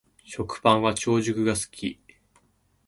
[0.25, 1.99] 食パンは長熟が好き